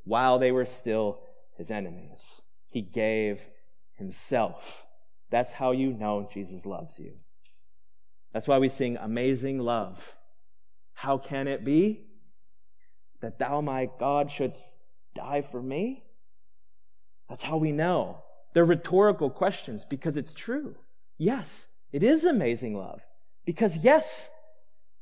[0.03, 1.19] while they were still
[1.57, 2.41] his enemies.
[2.67, 3.49] He gave
[3.95, 4.85] himself.
[5.29, 7.13] That's how you know Jesus loves you.
[8.33, 10.15] That's why we sing Amazing Love.
[10.95, 12.01] How can it be
[13.21, 14.75] that thou, my God, shouldst
[15.13, 16.03] die for me?
[17.29, 18.23] That's how we know.
[18.53, 20.75] They're rhetorical questions because it's true.
[21.17, 23.01] Yes, it is amazing love.
[23.45, 24.29] Because, yes,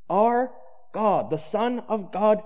[0.09, 0.51] our
[0.93, 2.41] God, the Son of God,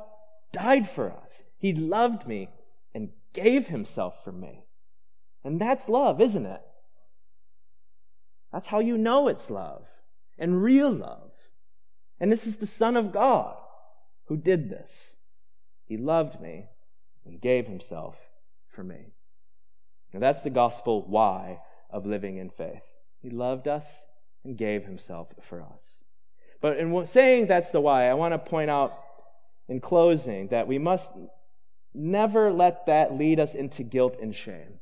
[0.52, 1.44] died for us.
[1.58, 2.50] He loved me
[2.94, 4.66] and gave himself for me.
[5.44, 6.62] And that's love, isn't it?
[8.52, 9.86] That's how you know it's love
[10.38, 11.32] and real love.
[12.20, 13.58] And this is the Son of God
[14.26, 15.16] who did this.
[15.84, 16.70] He loved me
[17.26, 18.18] and gave himself
[18.68, 19.14] for me.
[20.14, 21.60] Now that's the gospel why
[21.90, 22.84] of living in faith.
[23.20, 24.06] He loved us
[24.44, 26.04] and gave himself for us.
[26.62, 28.98] But in saying that's the why, I want to point out
[29.68, 31.12] in closing that we must
[31.94, 34.80] never let that lead us into guilt and shame.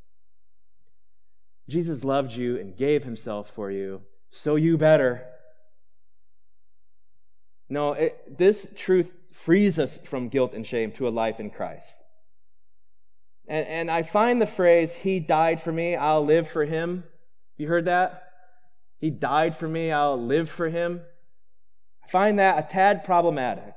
[1.67, 5.25] Jesus loved you and gave himself for you, so you better.
[7.69, 11.97] No, it, this truth frees us from guilt and shame to a life in Christ.
[13.47, 17.03] And, and I find the phrase, He died for me, I'll live for Him.
[17.57, 18.23] You heard that?
[18.99, 21.01] He died for me, I'll live for Him.
[22.03, 23.73] I find that a tad problematic.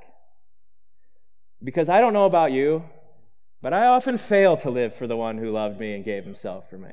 [1.63, 2.85] Because I don't know about you,
[3.61, 6.71] but I often fail to live for the one who loved me and gave himself
[6.71, 6.91] for me.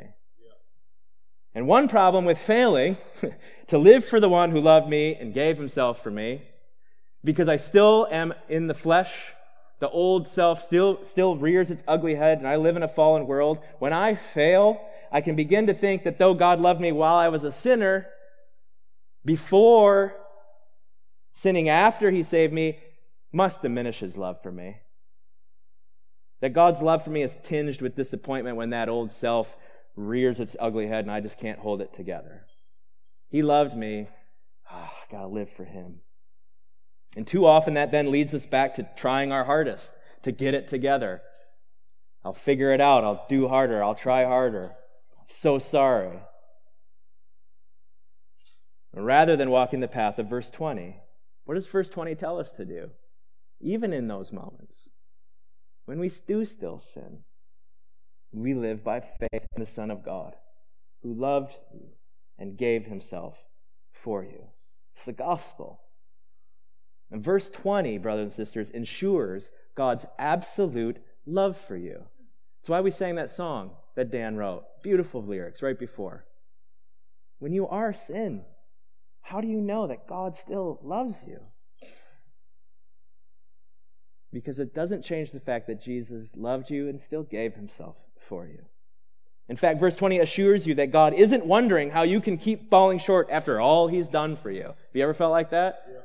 [1.53, 2.97] And one problem with failing
[3.67, 6.41] to live for the one who loved me and gave himself for me,
[7.25, 9.33] because I still am in the flesh,
[9.79, 13.27] the old self still, still rears its ugly head, and I live in a fallen
[13.27, 13.59] world.
[13.79, 14.79] When I fail,
[15.11, 18.07] I can begin to think that though God loved me while I was a sinner,
[19.25, 20.15] before
[21.33, 22.79] sinning after he saved me,
[23.33, 24.77] must diminish his love for me.
[26.41, 29.57] That God's love for me is tinged with disappointment when that old self
[29.95, 32.45] rears its ugly head and I just can't hold it together.
[33.29, 34.07] He loved me.
[34.71, 36.01] Oh, I gotta live for him.
[37.15, 39.91] And too often that then leads us back to trying our hardest
[40.23, 41.21] to get it together.
[42.23, 43.03] I'll figure it out.
[43.03, 43.83] I'll do harder.
[43.83, 44.75] I'll try harder.
[45.17, 46.19] I'm so sorry.
[48.93, 50.97] Rather than walking the path of verse 20,
[51.43, 52.91] what does verse 20 tell us to do?
[53.59, 54.89] even in those moments,
[55.85, 57.19] when we do still sin,
[58.31, 60.35] we live by faith in the Son of God,
[61.01, 61.87] who loved you
[62.37, 63.45] and gave himself
[63.91, 64.47] for you.
[64.93, 65.81] It's the gospel.
[67.15, 72.03] And verse 20, brothers and sisters, ensures God's absolute love for you.
[72.59, 74.65] That's why we sang that song that Dan wrote.
[74.83, 76.25] Beautiful lyrics right before.
[77.39, 78.43] When you are sin,
[79.21, 81.39] how do you know that God still loves you?
[84.33, 88.45] because it doesn't change the fact that Jesus loved you and still gave himself for
[88.45, 88.65] you.
[89.47, 92.99] In fact, verse 20 assures you that God isn't wondering how you can keep falling
[92.99, 94.63] short after all he's done for you.
[94.63, 95.85] Have you ever felt like that?
[95.89, 95.99] Yeah.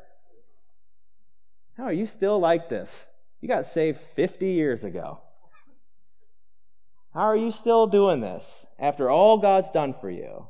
[1.81, 3.09] How are you still like this?
[3.41, 5.23] You got saved 50 years ago.
[7.15, 10.49] How are you still doing this after all God's done for you?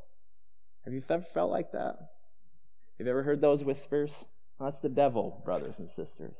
[0.84, 1.94] Have you ever felt like that?
[2.98, 4.26] Have you ever heard those whispers?
[4.58, 6.34] Well, that's the devil, brothers and sisters.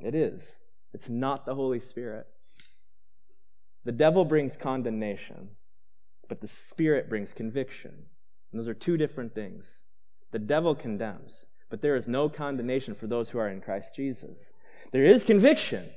[0.00, 0.56] It is.
[0.94, 2.26] It's not the Holy Spirit.
[3.84, 5.50] The devil brings condemnation,
[6.30, 8.06] but the Spirit brings conviction.
[8.50, 9.82] And those are two different things.
[10.30, 11.44] The devil condemns,
[11.74, 14.52] but there is no condemnation for those who are in Christ Jesus.
[14.92, 15.90] There is conviction,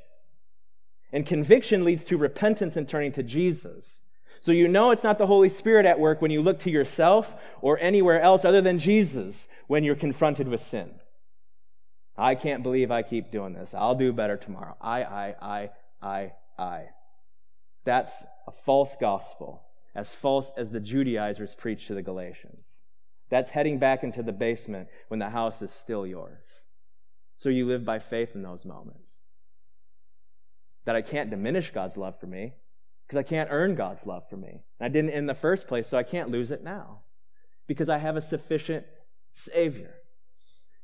[1.11, 4.01] and conviction leads to repentance and turning to Jesus.
[4.41, 7.35] So you know it's not the Holy Spirit at work when you look to yourself
[7.61, 10.95] or anywhere else other than Jesus when you're confronted with sin.
[12.17, 13.75] I can't believe I keep doing this.
[13.75, 14.75] I'll do better tomorrow.
[14.81, 15.69] I, I, I,
[16.01, 16.85] I, I.
[17.85, 19.61] That's a false gospel,
[19.93, 22.79] as false as the Judaizers preach to the Galatians.
[23.29, 26.65] That's heading back into the basement when the house is still yours.
[27.35, 29.19] So you live by faith in those moments.
[30.85, 32.53] That I can't diminish God's love for me
[33.05, 34.63] because I can't earn God's love for me.
[34.79, 37.01] I didn't in the first place, so I can't lose it now
[37.67, 38.85] because I have a sufficient
[39.33, 39.95] Savior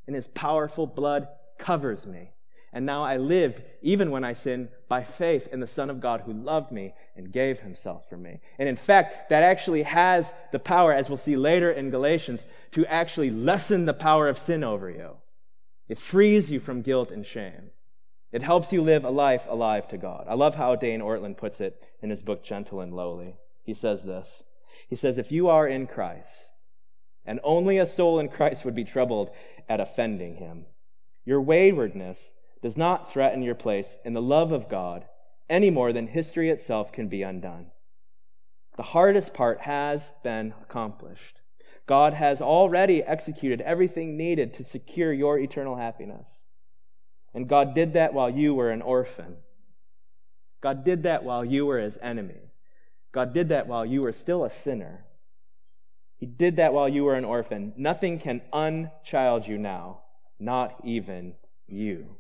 [0.05, 1.27] and his powerful blood
[1.57, 2.32] covers me.
[2.73, 6.21] And now I live, even when I sin, by faith in the Son of God
[6.21, 8.39] who loved me and gave himself for me.
[8.57, 12.85] And in fact, that actually has the power, as we'll see later in Galatians, to
[12.87, 15.17] actually lessen the power of sin over you.
[15.87, 17.69] It frees you from guilt and shame.
[18.31, 20.25] It helps you live a life alive to God.
[20.27, 23.35] I love how Dane Ortlund puts it in his book, Gentle and Lowly.
[23.63, 24.43] He says this
[24.89, 26.53] He says, If you are in Christ,
[27.23, 29.29] and only a soul in Christ would be troubled
[29.69, 30.65] at offending him,
[31.23, 32.33] your waywardness
[32.63, 35.05] does not threaten your place in the love of God
[35.49, 37.67] any more than history itself can be undone.
[38.77, 41.41] The hardest part has been accomplished.
[41.85, 46.45] God has already executed everything needed to secure your eternal happiness.
[47.33, 49.35] And God did that while you were an orphan.
[50.61, 52.53] God did that while you were his enemy.
[53.11, 55.03] God did that while you were still a sinner.
[56.15, 57.73] He did that while you were an orphan.
[57.75, 60.03] Nothing can unchild you now,
[60.39, 61.33] not even
[61.67, 62.15] you.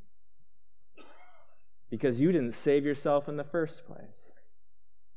[1.93, 4.31] Because you didn't save yourself in the first place.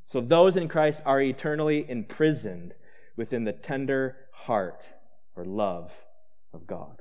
[0.04, 2.74] So those in Christ are eternally imprisoned
[3.16, 4.84] within the tender heart
[5.34, 5.90] or love
[6.52, 7.00] of God.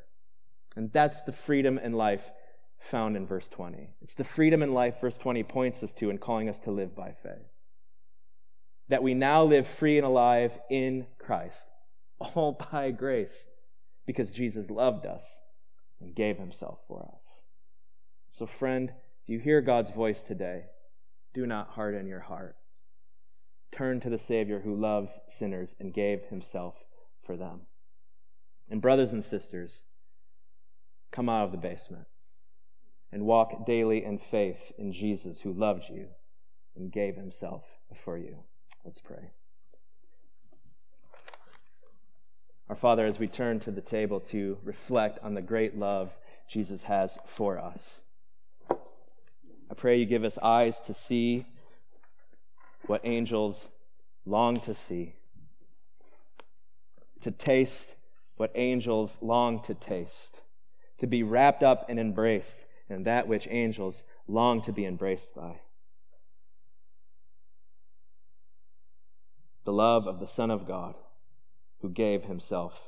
[0.77, 2.31] And that's the freedom and life
[2.79, 3.89] found in verse 20.
[4.01, 6.95] It's the freedom and life verse 20 points us to in calling us to live
[6.95, 7.51] by faith.
[8.87, 11.65] That we now live free and alive in Christ,
[12.17, 13.47] all by grace,
[14.07, 15.41] because Jesus loved us
[15.99, 17.41] and gave himself for us.
[18.29, 18.93] So, friend,
[19.25, 20.65] if you hear God's voice today,
[21.33, 22.55] do not harden your heart.
[23.71, 26.75] Turn to the Savior who loves sinners and gave himself
[27.25, 27.61] for them.
[28.69, 29.85] And, brothers and sisters,
[31.11, 32.05] come out of the basement
[33.11, 36.09] and walk daily in faith in Jesus who loved you
[36.75, 37.63] and gave himself
[37.95, 38.43] for you.
[38.83, 39.31] Let's pray.
[42.69, 46.15] Our Father, as we turn to the table to reflect on the great love
[46.47, 48.03] Jesus has for us,
[49.75, 51.45] I pray you give us eyes to see
[52.85, 53.67] what angels
[54.25, 55.15] long to see,
[57.19, 57.95] to taste
[58.37, 60.43] what angels long to taste,
[60.99, 65.59] to be wrapped up and embraced in that which angels long to be embraced by.
[69.65, 70.95] The love of the Son of God
[71.81, 72.87] who gave himself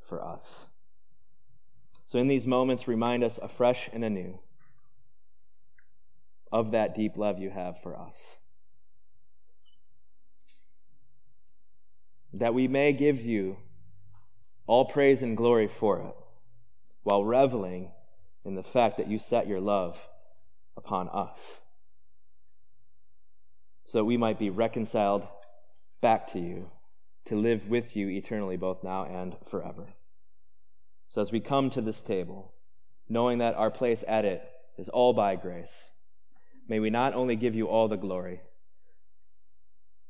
[0.00, 0.68] for us.
[2.06, 4.38] So, in these moments, remind us afresh and anew
[6.50, 8.38] of that deep love you have for us.
[12.32, 13.58] That we may give you
[14.66, 16.14] all praise and glory for it,
[17.02, 17.90] while reveling
[18.44, 20.00] in the fact that you set your love
[20.76, 21.60] upon us,
[23.82, 25.26] so that we might be reconciled
[26.00, 26.70] back to you,
[27.24, 29.88] to live with you eternally, both now and forever.
[31.08, 32.52] So as we come to this table,
[33.08, 34.42] knowing that our place at it
[34.76, 35.92] is all by grace,
[36.68, 38.40] may we not only give you all the glory,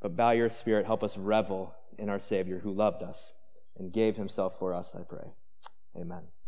[0.00, 3.32] but by your Spirit help us revel in our Savior who loved us
[3.76, 5.32] and gave himself for us, I pray.
[5.96, 6.28] Amen.